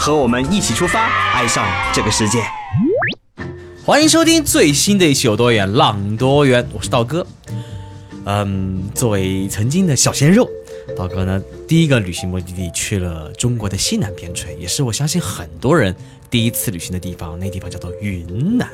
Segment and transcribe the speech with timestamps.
[0.00, 1.62] 和我们一起出发，爱上
[1.92, 2.38] 这个世界。
[3.84, 7.26] 欢迎收听最新的一期《有多远浪多远》，我是道哥。
[8.24, 10.48] 嗯，作为曾经的小鲜肉，
[10.96, 15.94] 道哥呢第一个旅行目的地去了中国的西南边陲，也是我相信很多人
[16.30, 17.38] 第一次旅行的地方。
[17.38, 18.70] 那地方叫做云南。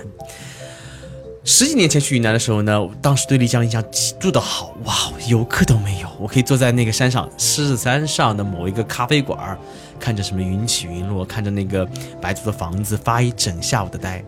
[1.48, 4.92] 十几年前去云南的时候呢，当时对丽江印象极度的好，哇，
[5.28, 9.56] 游客都没有，我可以坐在那个山上狮子山上的某一个咖啡馆，
[10.01, 11.88] 看着什么云起云落，看着那个
[12.20, 14.20] 白族的房子，发一整下午的呆。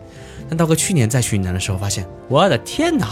[0.47, 3.09] 但道哥去年再去云南的时候，发现我的天哪，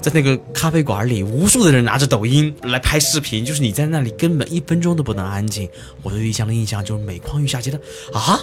[0.00, 5.68] 在那个咖啡馆里，无数的人拿着抖音来拍视频，就是你在那里根本一分钟都不能安静。
[6.04, 7.80] 我对丽江的印象就是每况愈下，觉得
[8.14, 8.38] 啊，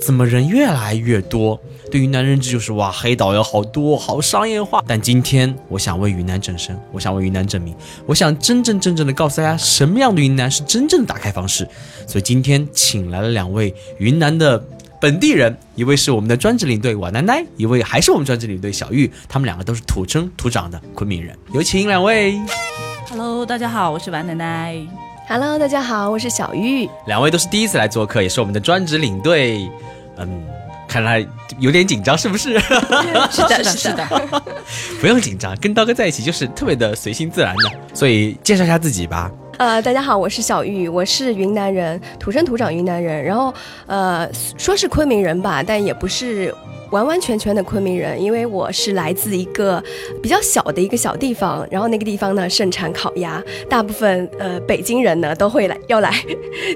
[0.00, 1.60] 怎么人越来越多？
[1.90, 4.82] 对云南认知就是哇，黑导游好多，好商业化。
[4.86, 7.74] 但今天我想为云南正身，我想为云南证明，
[8.06, 11.68] 我想真真正正的告诉大家，什么样的云南是真正的打开方式。
[12.06, 14.62] 所以今天请来了两位云南的。
[14.98, 21.36] 本地人，一位是我们的专职领队瓦奶奶，一位还是我们专职领队小玉，他们两个都是土生土长的昆明人。
[21.52, 22.40] 有请两位。
[23.10, 25.05] Hello，大家好，我是瓦奶奶。
[25.28, 26.88] Hello，大家好，我是小玉。
[27.06, 29.68] 两位都是第一次来做客，也是我们的专职领队。
[30.18, 30.44] 嗯，
[30.86, 31.26] 看来
[31.58, 32.60] 有点紧张，是不是？
[33.28, 34.06] 是的，是的。
[35.00, 37.70] 不用紧张，跟刀哥在一起就是特别的随心自然的。
[37.92, 39.28] 所以介绍一下自己吧。
[39.58, 43.24] 呃，大家好，我是小玉，我是云南人，土生土长云南人。
[43.24, 43.52] 然后，
[43.86, 46.54] 呃，说是昆明人吧，但也不是
[46.90, 49.82] 完完全全的昆明人，因为我是来自一个
[50.22, 51.66] 比较小的一个小地方。
[51.70, 56.12] 然后那个地方呢，盛产烤鸭，大部分呃北京人呢都会来要来，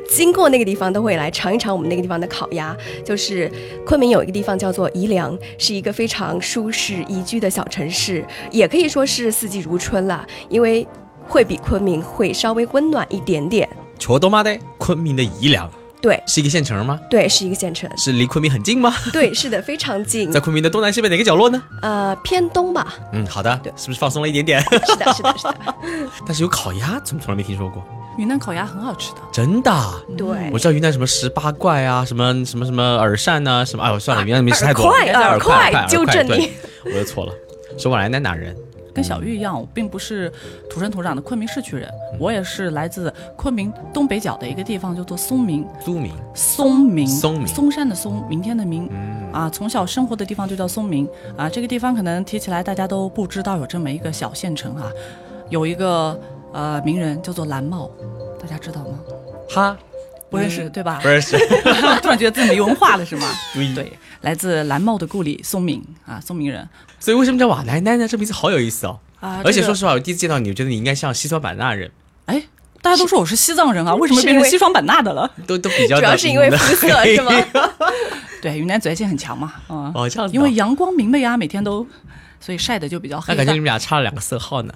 [0.09, 2.75] 经过那个地方都会来尝一尝我们那个地方的烤鸭。
[3.05, 3.51] 就是
[3.85, 10.87] 昆明有一个地方叫做宜良，是一个非常舒适宜居的小城市，也可以说是四季如春了，因为。
[11.29, 13.69] 会比昆明会稍微温暖一点点。
[13.99, 15.71] 球多妈的，昆明的宜良，
[16.01, 16.99] 对，是一个县城吗？
[17.11, 17.91] 对，是一个县城。
[17.97, 18.95] 是离昆明很近吗？
[19.13, 20.33] 对，是的，非常近。
[20.33, 21.63] 在昆明的东南西北哪个角落呢？
[21.83, 22.95] 呃，偏东吧。
[23.13, 23.61] 嗯，好的。
[23.63, 24.61] 对，是不是放松了一点点？
[24.87, 25.55] 是的，是的，是的。
[26.27, 27.83] 但是有烤鸭，怎么从来没听说过？
[28.19, 29.71] 云南烤鸭很好吃的，真的。
[30.17, 34.89] 对，我知道云南什么十八怪啊，什么什么什么耳扇呐、啊，什么哎呦算了，云南没吃太多。
[34.89, 36.51] 耳快，耳快，纠正你。
[36.85, 37.33] 我又错了，
[37.79, 38.57] 说我来南哪人？
[38.95, 40.33] 跟小玉一样，我并不是
[40.69, 45.67] 土生土长的昆明市区人，我也是来自昆明东北角的一个地方，叫做松明。
[45.85, 48.89] 苏明，松明，松明，嵩山的嵩，明天的明。
[48.93, 51.49] 嗯、啊，从小生活的地方就叫松明啊。
[51.49, 54.91] 这个地方可能提起来大家都不知道有这么一个小县城啊，
[55.49, 56.19] 有一个
[56.53, 57.91] 呃名人叫做蓝茂，
[58.41, 59.01] 大家知道吗？
[59.49, 59.77] 哈。
[60.29, 61.01] 不认识、嗯、对吧？
[61.03, 61.37] 不认识，
[62.01, 63.27] 突然觉得自己没文化了是吗？
[63.53, 66.69] 对 对，来自蓝帽的故里松明啊，松明人。
[66.99, 68.07] 所以为什么叫瓦奶奶呢？
[68.07, 68.99] 这名字好有意思哦。
[69.21, 71.91] 啊，而且说实话，我第一次见到你，我觉得你应该像西双版纳人。
[72.27, 72.43] 哎，
[72.83, 75.31] 大家都说我是西藏人啊， 为什么变成西双版纳的了？
[75.47, 77.33] 都都比较主要是因为肤色 是吗？
[78.43, 81.87] 对，云南紫外线很强嘛，啊、嗯，哦这样子、哦，因为阳光明媚啊，每天都，
[82.41, 83.27] 所以晒的就比较黑。
[83.29, 84.73] 那感觉你们俩差了两个色号呢。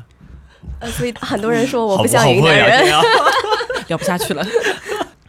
[0.81, 3.03] 呃，所以很多人说我不像云南人，啊、
[3.89, 4.47] 聊不下去了。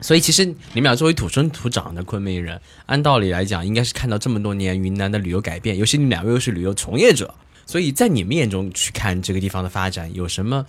[0.05, 7.33] 所以其实你们俩作为土生土长的昆明人，按道理来讲，应该是看到这么多年云南的旅游改变，尤其你们两位又是旅游从业者，
[7.65, 10.63] 所以在你们眼中去看这个地方的发展，有什么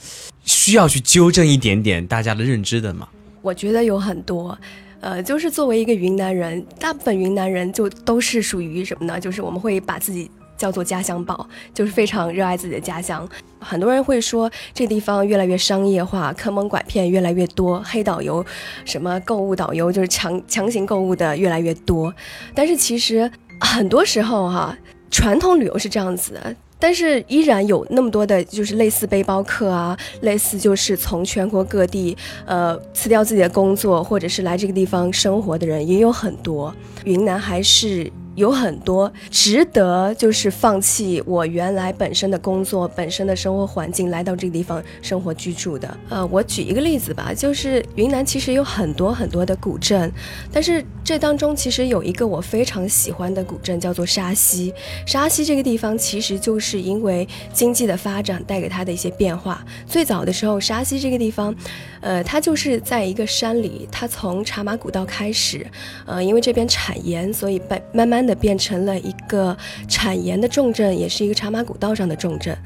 [0.46, 3.06] 需要去纠正一点点大家的认知的吗？
[3.42, 4.58] 我觉得有很多。
[5.02, 9.20] 呃，就是作为一个云南人，大部分云南人就都是属于什么呢？
[9.20, 13.28] 就是我们会把自己叫做家乡宝，就是非常热爱自己的家乡。
[13.58, 18.44] 很多人会说这地方越来越商业化，坑蒙拐骗越来越多，黑导游、
[18.84, 22.12] 什么购物导游就是强强行购物的越来越多。
[22.54, 23.30] 但是其实
[23.60, 24.76] 很多时候哈、
[25.10, 26.56] 传统旅游是这样子的。
[26.78, 32.14] 但是依然有那么多的，就是类似背包客啊，类似就是从全国各地，
[32.44, 36.72] 呃，辞掉自己的工作，或者是来这个地方生活的人也有很多。
[37.04, 45.96] 云南还是有很多值得就是放弃我原来本身的工作、本身的生活环境，来到这个地方生活居住的。
[46.08, 50.12] 呃，我举一个例子吧，就是云南其实有很多很多的古镇，
[50.52, 54.72] 但是这当中其实有一个我非常喜欢的古镇，叫做沙溪。
[55.06, 59.64] 沙溪这个地方其实就是因为经济的发展带给它的一些变化。
[59.86, 61.54] 最早的时候，沙溪这个地方，
[62.00, 65.66] 呃，它就是在一个山里，它从茶马古道开始，
[66.04, 69.56] 呃，因为这边产盐，所以慢慢慢慢的变成了一个
[69.88, 72.56] 产盐的重镇，也是一个茶马古道上的重镇。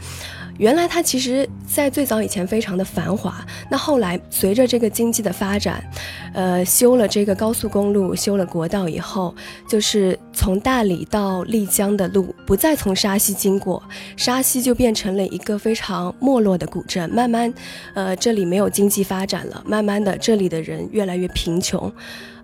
[0.58, 3.42] 原来它其实，在最早以前非常的繁华。
[3.70, 5.82] 那后来随着这个经济的发展，
[6.34, 9.34] 呃，修了这个高速公路，修了国道以后，
[9.66, 13.82] 就是从大理到丽江的路不再从沙溪经过，
[14.18, 17.08] 沙溪就变成了一个非常没落的古镇。
[17.08, 17.50] 慢慢，
[17.94, 21.90] 呃，这里没有经济发展了，慢慢的这里的人越来越贫穷。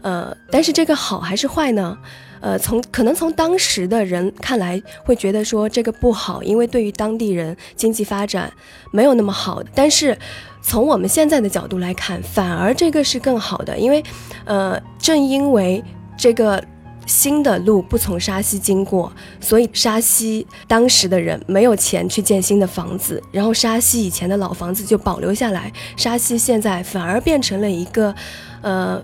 [0.01, 1.99] 呃，但是这个好还是坏呢？
[2.47, 8.53] 呃，从可能从当时的人看来会觉得说这个不好，因为对于当地人经济发展
[8.93, 9.61] 没有那么好。
[9.75, 10.17] 但是
[10.63, 14.01] 从我们现在的角度来看，反而这个是更好的，因为
[14.45, 15.83] 呃，正因为
[16.17, 16.63] 这个
[17.05, 28.15] 新的路不从沙溪经过，所以沙溪当时的人没有钱去建新的房子，然后沙溪以前的老房子就保留下来，沙溪现在反而变成了一个
[28.63, 29.03] 呃。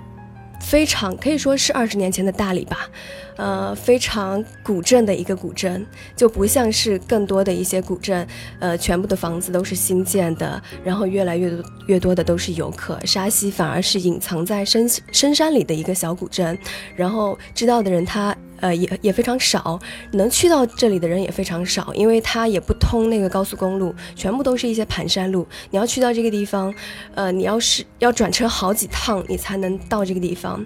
[0.64, 2.88] 非常可以说是二十年前的大理吧，
[3.36, 5.84] 呃，非常古镇的一个古镇，
[6.14, 8.26] 就不像是更多的一些古镇，
[8.58, 12.98] 呃，全部的房子都是新建的，然后越来越多越多的都是游客。
[13.04, 16.56] 沙溪反而是隐藏在深深山里的一个小古镇，
[16.94, 18.36] 然后知道的人他。
[18.62, 19.76] 呃，也也非常少，
[20.12, 25.44] 能去到这里的人也非常少，因为它也不通那个高速公路，全部都是一些盘山路。
[25.70, 26.72] 你要去到这个地方，
[27.16, 30.64] 呃，你要是要转车好几趟，你才能到这个地方。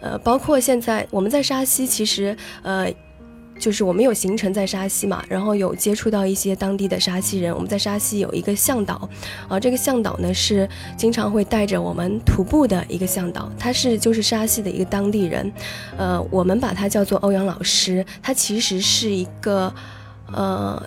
[0.00, 2.92] 呃，包括现在我们在沙溪，其实呃。
[3.58, 7.50] 就是我们有行程在沙溪嘛，然后有接触到一些当地的沙溪人。
[7.54, 9.08] 我们在沙溪有一个向导，
[9.48, 15.50] 啊，这个向导呢是经常会带着我们徒步的一个向导，他是就是沙溪的一个当地人，
[15.96, 19.72] 呃，我们把他叫做欧阳老师，他其实是一个，
[20.30, 20.82] 呃。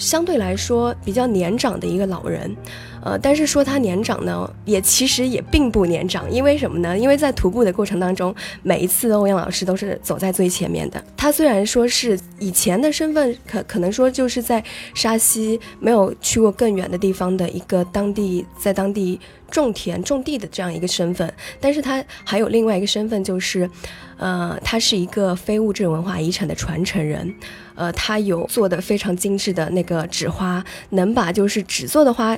[0.00, 2.56] 相对来说比较年长的一个老人，
[3.04, 6.98] 呃，但是说他年长呢，也其实也并不年长，因为什么呢？
[6.98, 11.04] 因为在徒步的过程当中，每一次欧阳老师都是走在最前面的。
[11.18, 14.64] 他虽然说是以前的身份，可可能说就是在
[14.94, 19.20] 沙溪没有去过更远的地方的一个当地，在当地
[19.50, 21.30] 种田种地的这样一个身份，
[21.60, 23.68] 但是他还有另外一个身份，就是，
[24.16, 27.34] 呃，他是一个非物质文化遗产的传承人。
[27.80, 32.36] 呃，他有做的非常精致的那个纸花，能把就是纸做的花，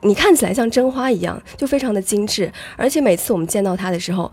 [0.00, 2.52] 你看起来像真花一样，就非常的精致。
[2.76, 4.32] 而且每次我们见到他的时候，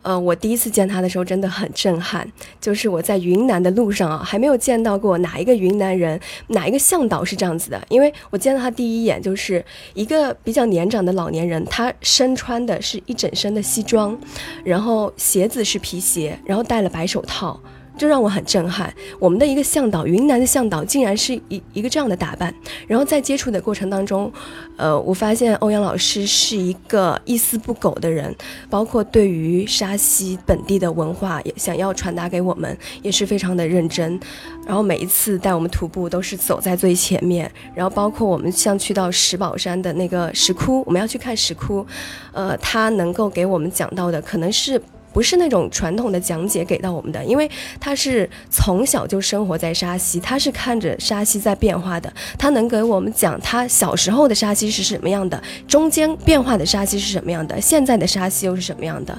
[0.00, 2.26] 呃，我第一次见他的时候真的很震撼，
[2.58, 7.78] 就是我在云南的路上啊，还没有见到过哪一个云南人，哪一个向导是这样子的。
[7.90, 14.18] 因为我见到他第一眼就是一个比较年长的老年人，他身穿的是一整身的西装，
[14.64, 17.60] 然后鞋子是皮鞋，然后戴了白手套。
[17.96, 18.92] 这让我很震撼。
[19.18, 22.52] 我们的一个向导，云南的向导，竟然是一一个这样的打扮。
[22.86, 24.32] 然后在接触的过程当中，
[24.76, 28.34] 呃，我发现欧阳老师是一个一丝不苟的人，
[28.68, 34.18] 包括对于沙溪本地的文化，也想要传达给我们，也是非常的认真。
[34.66, 37.50] 然后每一次带我们徒步，都是走在最前面。
[37.74, 41.86] 然后包括我们像去到石宝山的那个石窟，我们要去看石窟，
[42.32, 44.80] 呃，他能够给我们讲到的，可能是。
[45.14, 59.16] 不是那种传统的讲解给到我们的，因为他是从小就生活在沙溪，他是看着沙溪在变化的，他能给我们讲他小时候的沙溪是什么样的，中间变化的沙溪是什么样的，现在的沙溪又是什么样的，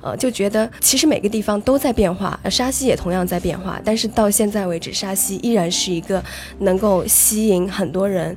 [0.00, 6.24] 呃，就觉得其实每个地方都在变化，沙溪也同样在变化，但是到现在为止，沙溪依然是一个
[6.60, 8.34] 能够吸引很多人。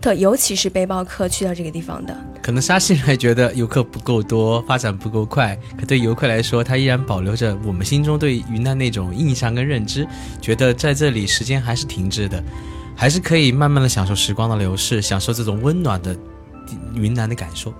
[0.00, 5.58] 特尤其是背包客去到这个地方的，可能沙溪人还觉得游客不够多，发展不够快。
[5.78, 10.06] 可对游客来说，他依然保留着我们心中对云南那种印象跟认知，
[10.40, 12.42] 觉得在这里时间还是停滞的，
[12.96, 16.16] 还是可以慢慢的享受时光的流逝，享受这种温暖的
[16.94, 17.72] 云南的感受。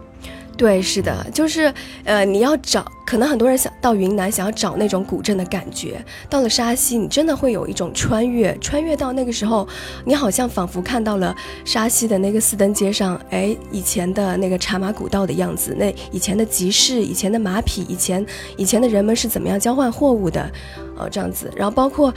[0.60, 1.72] 对，是的，就是，
[2.04, 6.04] 呃，你要找，可能很多人想到云南，想要找那种古镇的感觉。
[6.28, 9.66] 到了沙溪，你真的会有一种穿越，穿越到那个时候，
[10.04, 18.22] 你好像仿佛看到了沙溪的那个四灯街上，哎，以前的那个茶马古道的样子，那以前的集市，以前的马匹，以前
[18.58, 20.52] 以前的人们是怎么样交换货物的，
[20.98, 21.50] 呃，这样子。
[21.56, 22.12] 然后包括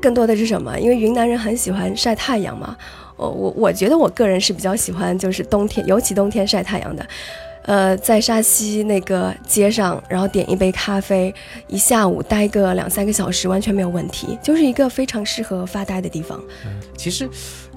[0.00, 0.80] 更多的是什么？
[0.80, 2.74] 因为云南人很喜欢晒太阳嘛，
[3.18, 7.06] 我我我觉得我个人是比较喜欢，就是冬天，尤其冬天晒太阳的。
[7.64, 11.32] 呃，在沙溪那个街上，然后点一杯咖啡，
[11.68, 16.40] 一下午待个两三个小时完全没有问题，就是一个非常适合发呆的地方。
[16.96, 17.28] 其实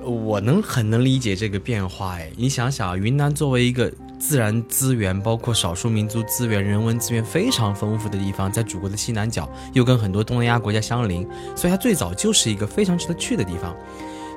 [0.02, 13.76] 我能很能理解这个变化哎，你想想，云南作为一个自然资源，包括少数民族资源、人文资源非常丰富的地方，在祖国的西南角，又跟很多东南亚国家相邻，所以它最早就是一个非常值得去的地方。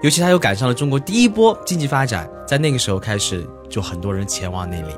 [0.02, 4.94] 尤其它又赶上了中国第一波经济发展，在那个时候开始，就很多人前往那里。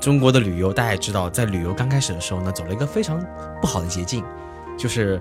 [0.00, 3.20] 中国的旅游，大家也知道，在旅游刚开始的时候呢，走了一个非常
[3.60, 4.22] 不好的捷径，
[4.78, 5.20] 就是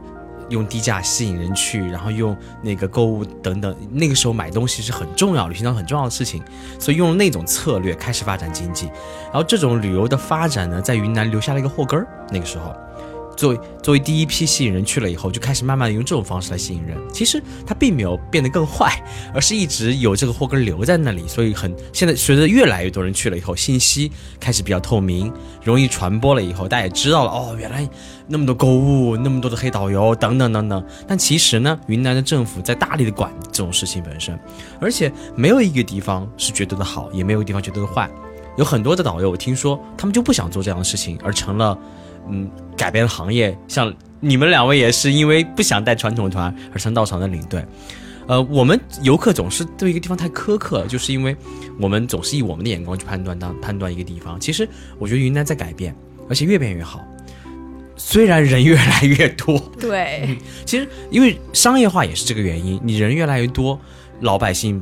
[0.49, 6.43] 用低价吸引人去，然后用那个购物等等，那个时候买东西是很重要，旅行当中很重要的事情，
[6.77, 8.87] 所以用那种策略开始发展经济。
[9.25, 12.07] 然后这种旅游的发展呢，在云南留下了一个祸根儿。
[12.29, 12.75] 那个时候。
[13.35, 16.97] 作为作为第一批吸引人去了以后，就开始慢慢的用这种方式来吸引人。
[17.11, 21.27] 其实它并没有变得更坏，而是一直有这个祸根留在那里。
[21.27, 25.31] 所以很现在随着越来越多人去了以后，信息开始比较透明，
[25.63, 27.87] 容易传播了以后，大家也知道了哦，原来
[28.27, 30.85] 那么多购物，那么多的黑导游等等等等。
[31.07, 34.39] 但其实呢，云南的政府在大力的管这种事情本身，
[34.79, 38.09] 而且没有一个地方是绝对的好，也没有地方绝对的坏。
[38.57, 41.77] 有很多的导游，我听说他们就不想做这样的事情，而成了。
[42.29, 47.65] 嗯，改变行业，像你们两位也是因为不想带传统团而成到场的领队。
[48.27, 51.35] 呃，我们游客总是对一个地方太苛刻，就是因为
[51.79, 54.39] 我们总是以我们的眼光去判断当判断一个地方。
[54.39, 54.67] 其实
[54.99, 55.93] 我觉得云南在改变，
[56.29, 57.03] 而且越变越好。
[57.97, 63.79] 虽然人越来越多， 对，其实因为商业化也是这个原因，你人越来越多，
[64.21, 64.81] 老百姓。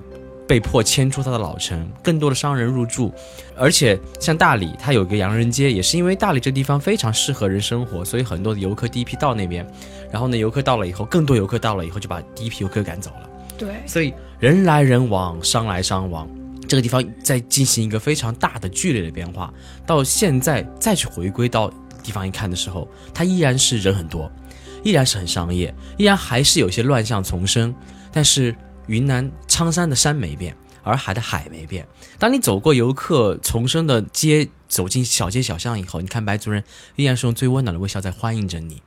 [0.49, 3.13] 被迫迁出他的老城，更多的商人入住，
[3.55, 9.63] 而且像大理，它有一个洋人街，也是因为大理这地方非常适合人生活，所以很多的游客第一批到那边，
[10.11, 13.29] 然后呢，游客到了以后，更多游客到了以后，就把第一批游客赶走了。
[13.59, 16.27] 对，所以人来人往，商来商往，
[16.67, 19.53] 这个地方在进行一个非常大的剧烈的变化。
[19.85, 24.31] 到现在再去回归到地方一看的时候，它依然是人很多，
[24.83, 27.71] 依然是很商业，依然还是有些乱象丛生，
[28.11, 28.55] 但是。
[28.89, 31.87] 云南苍山的山没变，洱海的海没变。
[32.17, 36.63] 当你走过游客丛生的街，走进小街小巷以后，你看白族人
[36.95, 38.81] 依然是用最温暖的微笑在欢迎着你。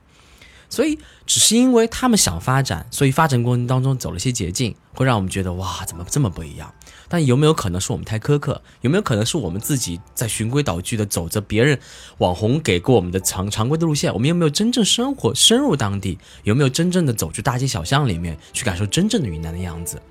[0.73, 6.73] 所以，只是因为他们想发展，所以发展过程当中走了些捷径，会让我们觉得哇，怎么这么不一样？
[7.07, 8.59] 但有没有可能是我们太苛刻？
[8.81, 11.77] 有没有可能是我们自己在循规蹈矩的走着别人
[12.17, 14.11] 网红给过我们的常常规的路线？
[14.15, 16.17] 我们有没有真正生活深入当地？
[16.41, 20.01] 有没有真正的走去大街小巷里面去感受真正的云南的样子？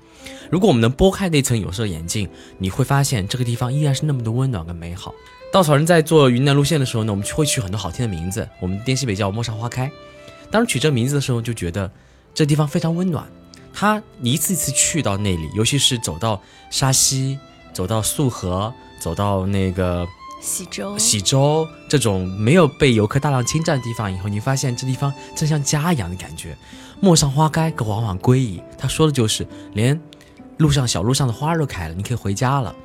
[0.49, 5.13] 如果我们能拨开那层有色眼镜，你会发现这个地方依然是那么的温暖跟美好。
[5.51, 8.47] 稻草人在做云南路线的时候呢，我们会取很多好听的名字。
[8.61, 9.91] 我们滇西北叫陌上花开。
[10.53, 11.91] 当时取这名字的时候，就觉得
[12.31, 13.25] 这地方非常温暖。
[13.73, 17.39] 他一次一次去到那里，尤其是走到沙溪，
[17.73, 20.07] 走到束河，走到那个
[20.43, 26.55] 喜洲，喜洲这种没有被游客大量侵占的地方以后，你发现这地方真像家一样的感觉。
[26.99, 28.61] 陌上花开，可往往归矣。
[28.77, 29.99] 他说的就是连
[30.57, 32.75] 路上小路上的花都开了，你可以回家了。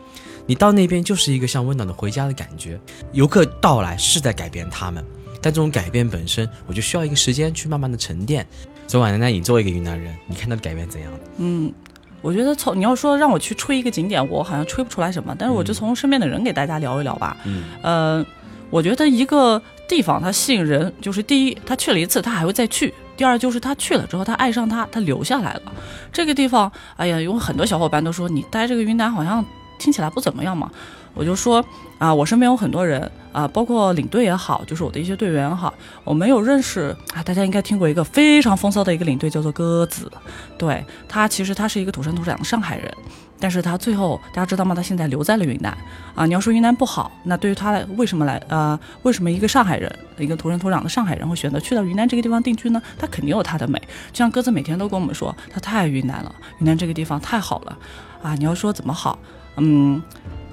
[0.47, 2.81] 你到那边就是一个像温暖的回家的感觉。
[3.13, 5.05] 游客到来是在改变他们。
[5.49, 8.47] 但这种改变本身，我就需要一个时间去慢慢的沉淀。
[8.87, 11.11] 所以，婉奶奶，你作为一个云南人，你看到的改变怎样？
[11.39, 11.73] 嗯，
[12.21, 15.35] 我觉得从你要说让我去吹一个景点，我好像吹不出来什么。
[15.39, 17.35] 但是，我就从身边的人给大家聊一聊吧。
[17.47, 18.27] 嗯，呃，
[18.69, 25.73] 我觉得一个地方它吸引人，就是第一，他去了一次，他还会再去；第二，就是他去了之后，他爱上他，他留下来了。
[26.13, 29.43] 这个地方，哎呀，有很多小伙伴都说你待这个云南好像
[29.79, 30.71] 听起来不怎么样嘛。
[31.19, 31.63] 我就说
[31.99, 37.21] 啊，我身边有很多人啊，包括领队也好，就是我的一些队员也好，我没有认识啊。
[37.25, 40.11] 大家应该听过一个非常风骚的一个领队，叫做鸽子。
[40.57, 42.95] 对他，其实他是一个土生土长的上海人，
[43.41, 44.77] 但是他最后大家知道吗？
[44.77, 45.77] 他现在留在了云南
[46.15, 46.25] 啊。
[46.25, 48.79] 你要说云南不好，那对于他来，为什么来啊？
[49.03, 52.81] 为什么一个上海人，一个土生土长的上海人会选择去到云南这个地方定居呢？
[52.97, 53.77] 他肯定有他的美。
[54.13, 57.77] 就像鸽子每天都跟我们说，他太云南了，云南这个地方太好了
[58.23, 58.37] 啊。
[58.37, 59.19] 你要说怎么好，
[59.57, 60.01] 嗯。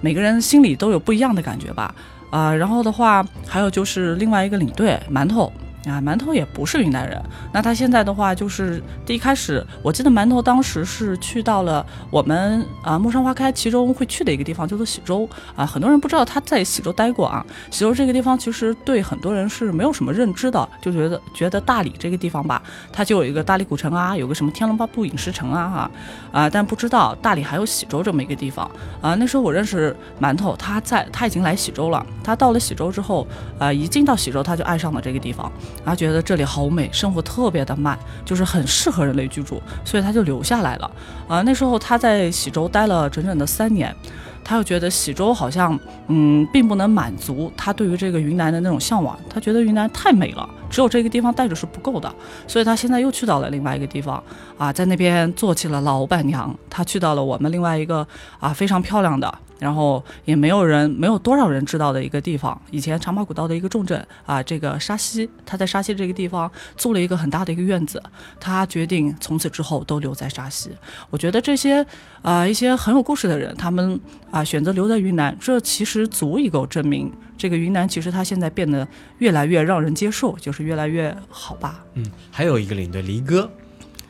[0.06, 1.96] 每个人心里都有不一样的感觉吧，
[2.30, 5.52] 啊，然后的话，还有就是另外一个领队馒头。
[5.86, 7.22] 啊，馒头也不是云南人。
[7.52, 15.66] 那他现在的话，就是第一开始，我记得馒头当时是去到了我们啊陌上花开其中会去的一个地方，叫做喜洲啊。
[15.66, 17.46] 很多人不知道他在喜洲待过啊。
[17.70, 22.62] 喜洲这个地方其实对很多人是没有什么认知的，就觉得觉得大理这个地方吧，
[22.92, 25.92] 它就有一个大理古城啊，有个什么天龙八部饮食城啊哈
[26.32, 28.70] 啊，但不知道大理还有喜洲这么一个地方
[29.02, 29.14] 啊。
[29.16, 32.04] 那时候我认识馒头，他在他已经来喜洲了。
[32.24, 33.28] 他到了喜洲之后，
[33.60, 35.52] 啊，一进到喜洲他就爱上了这个地方。
[35.84, 40.90] 然后觉得这里好美，生活特别的慢，就是很适合人类居住，所以他就留下来了。
[41.28, 43.96] 啊，那时候他在喜洲待了整整的三年，
[44.44, 49.18] 他又觉得喜洲好像，嗯，并不能满足他对于这个云南的那种向往。
[49.30, 52.14] 他觉得云南太美了，只有这个地方待着是不够的，
[52.48, 54.24] 所以他现在又去到了另外一个地方，
[54.58, 56.56] 啊，在那边做起了老板娘。
[56.70, 58.06] 他去到了我们另外一个
[58.40, 62.60] 啊非常漂亮的然后也没有人没有多少人知道的一个地方。
[62.72, 68.02] 以前长马古道的一个重镇啊，这个沙溪，他在沙溪这个地方租了一个很大的一个院子，
[68.40, 70.72] 他决定从此之后都留在沙溪。
[71.10, 71.86] 我觉得这些
[72.22, 74.00] 啊、一些很有故事的人，他们
[74.32, 78.88] 啊、选择留在云南，这其实足以够证明这个云南其实它现在变得
[79.20, 81.84] 越来越让人接受，就是越来越好吧。
[81.94, 83.50] 嗯，还有一个领队黎哥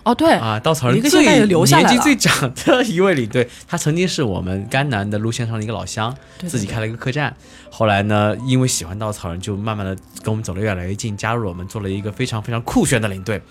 [0.06, 7.36] 哦，对，啊，稻草人最也留下年纪最长的一位领队，他曾经是我们甘南的路线上的一个老乡，对自己开了一个客栈。
[7.72, 13.42] 后来呢，因为喜欢稻草人，就慢慢的跟我们走得越来越近，加入我们，做了一个非常非常酷炫的领队，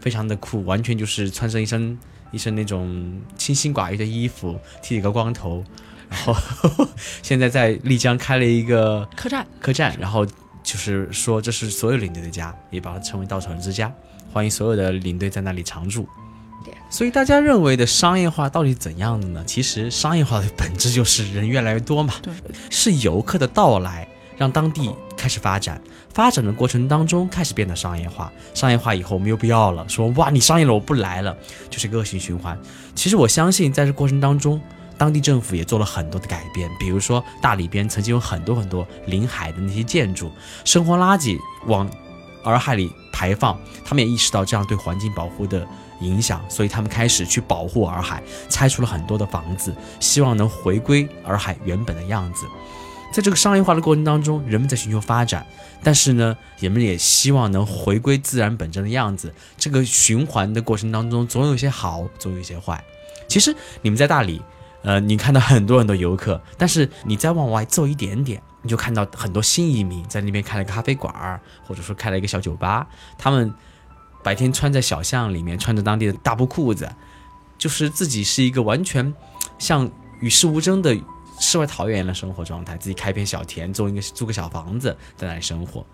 [0.00, 1.96] 非常的酷，完全就是穿上一身
[2.32, 5.64] 一身那种清心寡欲的衣服，剃了一个光头，
[6.10, 6.34] 然后
[7.22, 9.46] 现在在丽江开了一个客栈。
[9.60, 13.92] 客栈，然后就是说这是所有领队的家，也把它称为稻草人之家，
[14.32, 16.08] 欢迎所有的领队在那里常驻
[16.64, 16.72] 对。
[16.88, 19.44] 所以大家认为的商业化到底怎样的呢？
[19.46, 22.32] 其实商业化的本质就是人越来越多嘛，对，
[22.70, 25.80] 是游客的到来让当地开始发展，
[26.12, 31.36] 发展的过程当中开始变得商业化，商业化以后没有必要了，说哇你商业了我不来了，
[31.68, 32.58] 就是个恶性循环。
[32.94, 34.60] 其实我相信在这过程当中。
[34.98, 40.30] 当地政府也做了很多的改变，比如说大理边曾经有很多很多临海的那些建筑，
[40.64, 41.36] 生活垃圾
[41.66, 41.90] 往
[42.44, 45.66] 洱海里排放，他们也意识到这样对环境保护的
[46.00, 52.46] 影响，所以他们开始去保护洱海，拆除了很多的房子，希望能回归洱海原本的样子。
[53.12, 55.46] 在这个商业化的过程当中，人们在寻求发展，
[55.82, 59.34] 但是呢，人们也希望能回归自然本真的样子。
[59.58, 62.82] 这个循环的过程当中，总有一些好，总有一些坏。
[63.28, 64.40] 其实你们在大理，
[64.82, 72.86] 呃，你看到很多很多游客，但是你再往外走一点点，你就看到很多新移民在那边开了个咖啡馆儿，或者说开了一个小酒吧。
[73.18, 73.52] 他们
[74.22, 76.90] 白天穿在小巷里面，穿着当地的大布裤子，
[77.58, 79.12] 就是自己是一个完全
[79.58, 79.90] 像
[80.20, 80.96] 与世无争的
[81.40, 85.84] 世外桃源的生活状态，自己开片小田，租一个租个小房子在那里生活。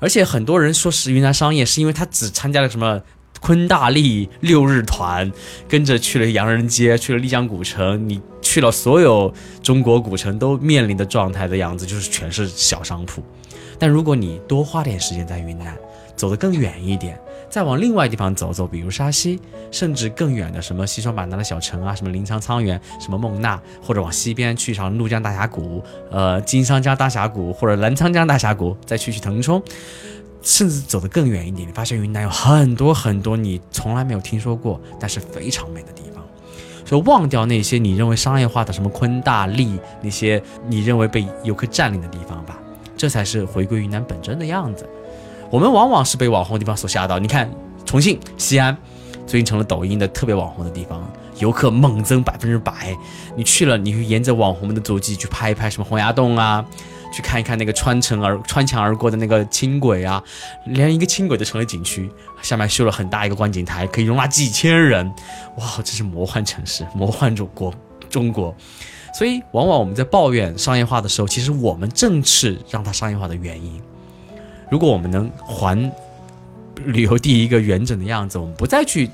[0.00, 3.00] 而且很多人说是云南商业，是因为他只参加了什么
[3.40, 5.30] 昆大丽六日团，
[5.68, 9.32] 跟着去了洋人街，去了丽江古城，你去了所有
[9.62, 13.22] 中国古城都面临的状态的样子，就是全是小商铺。
[13.78, 15.76] 但如果你多花点时间在云南，
[16.14, 17.18] 走得更远一点，
[17.48, 29.62] 再往另外地方走走，比如沙溪，甚至更远的什么西双版纳的小城啊，什么临沧沧源，什么孟纳，或者往西边去上怒江大峡谷，呃，金桑江大峡谷，或者澜沧江大峡谷，再去去腾冲，
[30.42, 36.24] 甚至走得更远一点，你发现云南有很多很多你从来没有听说过，但是非常美的地方。
[36.86, 42.58] 所以忘掉那些你认为商业化的什么昆大丽那些你认为被游客占领的地方吧，
[42.96, 44.88] 这才是回归云南本真的样子。
[45.50, 47.18] 我们往往是被网红地方所吓到。
[47.18, 47.48] 你看
[47.84, 48.76] 重庆、西安，
[49.26, 52.96] 最近成了抖音的特别网红的地方，游客猛增百分之百。
[53.36, 56.64] 你去了，你会沿着网红们的足迹去拍一拍什么洪崖洞啊，
[57.12, 60.22] 去看一看那个穿城而穿墙而过的那个轻轨啊，
[60.66, 62.10] 连一个轻轨都成了景区，
[62.42, 65.06] 下面修了很大一个观景台，可以容纳几千人。
[65.56, 67.74] 哇，这是魔幻城市，魔幻中国，
[68.08, 68.54] 中国。
[69.12, 73.80] 所以，往往我们在抱怨商业化的时候，其实我们正是让它商业化的原因。
[74.70, 75.92] 如果我们能还
[76.84, 79.10] 旅游地一个完整的样子，我们不再去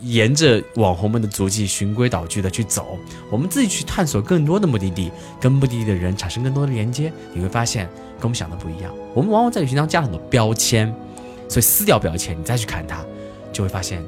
[0.00, 2.98] 沿着网红们的足迹循规蹈矩的去走，
[3.30, 8.92] 我们自己去探索更多的目的地，跟目的地的人产生更多的连接，你会发现跟我们想的不一样。
[9.14, 10.94] 我们往往在旅行当中加很多标签，
[11.48, 13.04] 所以撕掉标签，你再去看它，
[13.52, 14.02] 就会发现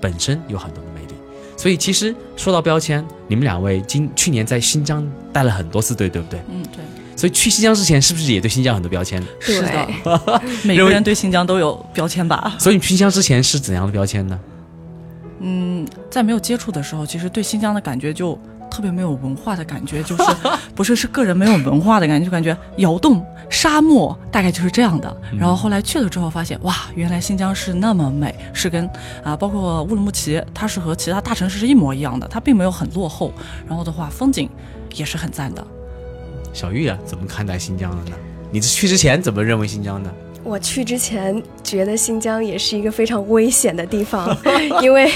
[0.00, 1.14] 本身有很多的魅力。
[1.56, 6.40] 所以其实说到标签，你们两位今去年在新疆带了很多次对，对不对？
[6.48, 6.82] 嗯，对，
[7.14, 9.22] 所以去新疆之前是不是也对新疆有很多标签？
[9.38, 12.56] 是的，每个人对新疆都有标签吧？
[12.58, 14.40] 所以你去新疆之前是怎样的标签呢？
[15.40, 18.38] 嗯，在没有接触的时候，其实对新疆的感觉就
[18.70, 20.22] 特别没有文化的感觉，就是
[20.76, 25.16] 不是是个人没有文化的感觉，就感觉窑洞、沙漠，大概就是这样的。
[25.38, 28.88] 然后后来去了之后发现，哇，原来新疆是那么美，是跟
[29.24, 33.32] 啊，包括乌鲁木齐，它是和其他大城市是一模一样的，它并没有很落后。
[33.66, 34.48] 然后的话，风景
[34.94, 35.66] 也是很赞的。
[36.52, 38.16] 小玉啊，怎么看待新疆的呢？
[38.52, 40.12] 你去之前怎么认为新疆的？
[40.42, 44.36] 我去之前觉得新疆也是一个非常危险的地方，
[44.82, 45.10] 因为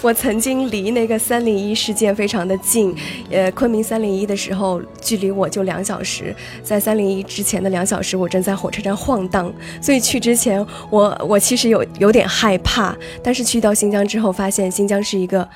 [0.00, 2.94] 我曾经离那个三零一事件非常的近，
[3.30, 15.46] 呃，昆明三零一的时候，距离我就两小时，在三零一之前的两小时，我正在火车站晃荡，所以去之前我我其实有有点害怕，但是去到新疆之后，发现新疆是一个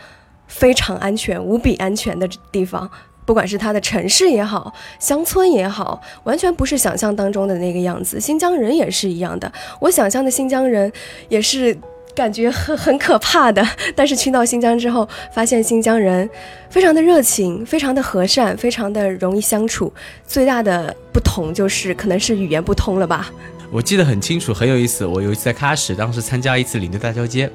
[0.48, 2.90] 非常安全、无比安全的地方。
[3.24, 8.20] 不管是它的城市也好，乡村也好，完全不是想象当中的那个样子。
[8.20, 10.92] 新疆人也是一样的，我想象的新疆人
[11.28, 11.76] 也是
[12.14, 13.66] 感觉很很可怕的。
[13.96, 16.28] 但是去到新疆之后，发现新疆人
[16.68, 19.92] 非常的热情，非常的和善，非常的容易相处。
[20.26, 23.30] 最大的不同就是可能是语言不通了吧。
[23.70, 25.06] 我记得很清楚，很有意思。
[25.06, 27.50] 我有一次在喀什，当时参加一次领队大交接，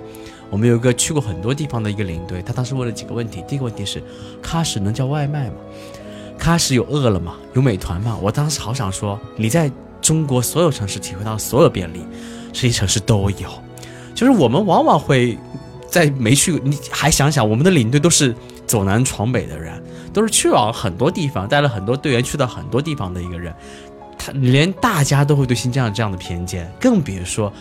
[0.49, 3.43] 我们有一个去过很多地方的一个领队，他当时问了几个问题。
[3.47, 4.01] 第一个问题是，
[4.41, 5.55] 喀什能叫外卖吗？
[6.39, 7.35] 喀什有饿了吗？
[7.53, 8.17] 有美团吗？
[8.21, 12.05] 我当时好想说，你在中国所有城市体会到所有便利，
[12.53, 13.49] 这些城市都有。
[14.15, 15.37] 就是我们往往会
[15.89, 19.81] 在没去，你还想想，我们的领队都是走南闯北的人，
[20.13, 23.53] 都是去往很多地方，带了很多队员去到很多地方的一个人。
[24.17, 27.51] 他连大家都会对新疆有这样的偏见，更别说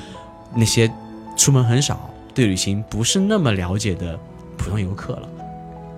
[0.54, 0.90] 那些
[1.36, 4.16] 出门很少、对旅行不是那么了解的
[4.58, 5.28] 普通游客了。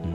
[0.04, 0.12] 嗯，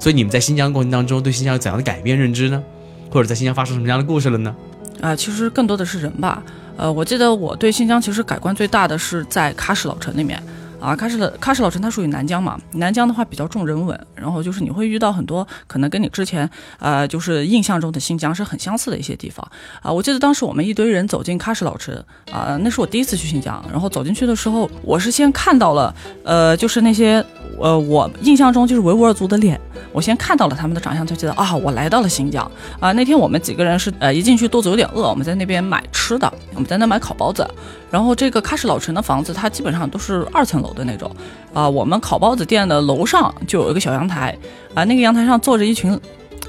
[0.00, 2.64] 所以你们在新疆过程当中，对新疆有怎样的改变认知呢？
[3.10, 4.56] 或者在新疆发生什么样的故事了呢？
[5.02, 6.42] 啊、其实更多的是人吧。
[6.78, 10.42] 呃，我记得我对新疆其实改观最大的是在喀什老城里面。
[10.86, 19.44] 啊，喀什的喀什老城它属于南疆嘛，南疆的话比较重人文，然后就是你会遇到很多可能跟你之前呃就是印象中的新疆是很相似的一些地方
[19.82, 19.92] 啊。
[19.92, 21.92] 我记得当时我们一堆人走进喀什老城
[22.30, 27.24] 啊，那是我第一次去新疆，然后走进去的时候，我是先看到了呃就是那些
[27.58, 29.60] 呃我印象中就是维吾尔族的脸，
[29.92, 32.92] 我先看到了他们的长相，就觉得啊我来到了新疆啊。
[32.92, 37.46] 那天我们几个人是呃一进去肚子有点饿，我们在那边买吃的，我们在那买烤包子。
[37.90, 41.10] 然后这个喀什老城的房子，它基本上都是二层楼的那种，
[41.54, 44.36] 啊，我们烤包子店的楼上就有一个小阳台，
[44.74, 45.98] 啊，那个阳台上坐着一群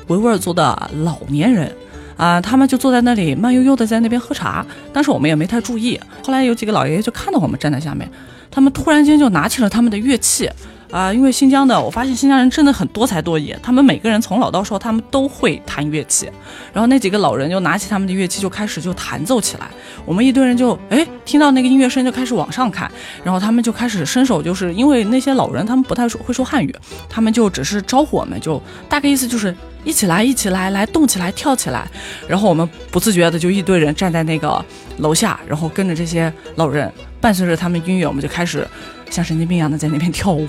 [0.08, 1.74] 维吾尔族的老年人，
[2.18, 5.98] 啊，他们就坐在那里慢悠悠的在那边喝茶，但是我们也没太注意。
[6.26, 8.10] 后来有几个老爷爷就看到我们站在下面，
[8.50, 10.50] 他们突然间就拿起了他们的乐器。
[10.90, 16.30] 啊、因为新疆的，我发现新疆人真的很多才多艺，他们每个人从老到少，他们都会弹乐器。
[16.74, 19.68] 然后那几个老人就拿起他们的乐器，就开始就弹奏起来。
[20.06, 22.90] 我们一堆人就哎听到那个音乐声就开始往上看，
[23.24, 26.74] 然后他们就开始伸手，就是因为那些老人他们不太说会说汉语，
[27.10, 31.86] 他们就只是招呼我们，就大概意思就是一起来，一起来，来动起来，跳起来。
[32.28, 34.64] 然后我们不自觉的就一堆人站在那个
[35.00, 38.66] 楼下，然后跟着这些老人，伴随着他们音乐，我们就开始
[39.10, 40.48] 像神经病一样的在那边跳舞。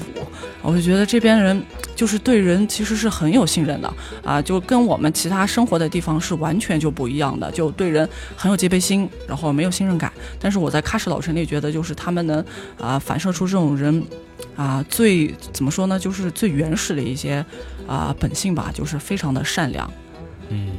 [0.60, 1.62] 我就觉得这边人
[1.94, 3.94] 就是对人其实是很有信任的
[4.24, 10.12] 啊，就跟我们其他生活的地方是完全就不一样的，就对人很有戒备心，然后没有信任感。
[10.38, 12.44] 但是我在喀什老城里觉得，就是他们能
[12.78, 14.02] 啊反射出这种人
[14.56, 17.42] 啊最怎么说呢，就是最原始的一些
[17.86, 19.90] 啊本性吧，就是非常的善良。
[20.50, 20.70] 嗯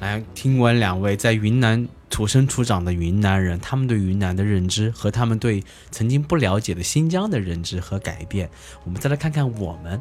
[0.00, 8.48] 来听完两位在云南土生土长的云南人，他们对云南的认知和他们对曾经不了解的新疆的认知和改变，
[8.84, 10.00] 我们再来看看我们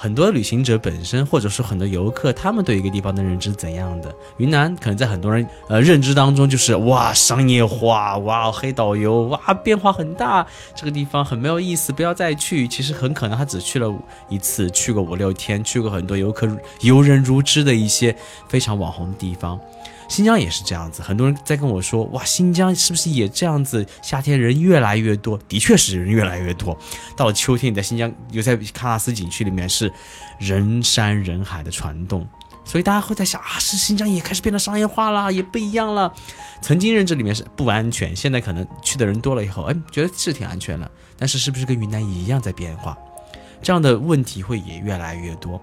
[0.00, 4.14] 很多旅行者本身，或者说很多游客，他们对一个地方的认知怎样的？
[4.36, 12.68] 云南可能在很多人呃认知当中就是哇商业化，哇黑导游，哇变化很大，这个地方很没有意思，不要再去。
[12.68, 13.92] 其实很可能他只去了
[14.28, 16.48] 一次，去过五六天，去过很多游客
[16.82, 18.14] 游人如织的一些
[18.46, 19.58] 非常网红的地方。
[20.08, 23.86] 新疆也是这样子，很多人在跟我说，哇，新疆是不是也这样子？
[24.02, 26.76] 夏天人越来越多，的确是人越来越多。
[27.14, 29.92] 到了秋天，你在新疆，有在喀纳斯景区里面是
[30.38, 32.26] 人山人海的传动，
[32.64, 36.12] 所以大家会在想啊，是新疆也开始变得商业化了，也不一样了。
[36.62, 40.90] 曾经认知里面是不安全，现在可能去的人多了以后，哎，觉得是挺安全了。
[41.18, 42.96] 但是是不是跟云南一样在变化？
[43.60, 45.60] 这样的问题会也越来越多。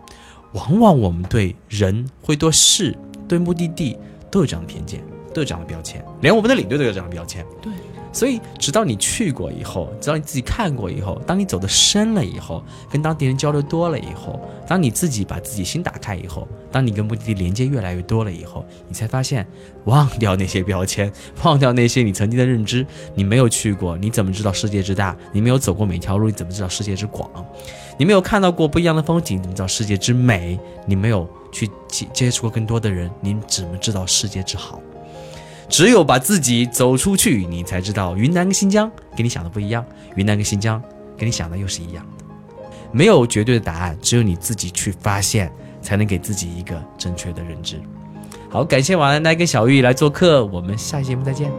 [0.54, 3.98] 往往我们对人、会对事、对目的地
[4.36, 5.02] 都有这样的偏见，
[5.34, 7.46] 都有这样的标签，连我们的领队都有这样的标签。
[7.62, 7.72] 对，
[8.12, 19.48] 所以直到你去过以后，直到你自己看过以后，当你走得深了以后，跟当地人交流多了以后，当你自己把自己心打开以后，当你跟目的地连接越来越多了以后，你才发现，
[19.86, 21.10] 忘掉那些标签，
[21.46, 25.16] 忘掉那些你曾经的认知，你没有去过，你怎么知道世界之大？
[25.32, 27.30] 你没有走过每条路，你怎么知道世界之广？
[27.98, 30.60] 你没有看到过不一样的风景，你怎么知道世界之美？
[30.86, 34.82] 你没有去接接触过更多的人，您怎么知道世界之好？
[35.70, 39.84] 只有把自己走出去，你才知道云南跟新疆跟你想的不一样，
[40.18, 40.84] 云南跟新疆
[41.18, 42.26] 跟你想的又是一样的。
[42.92, 45.50] 没有绝对的答案，只有你自己去发现，
[45.82, 47.82] 才能给自己一个正确的认知。
[48.50, 51.50] 好，感谢王兰奈跟小玉来做客，我们下期节目再见。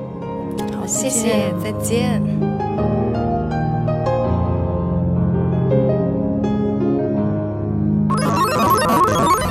[0.79, 2.56] 好，谢谢，再见。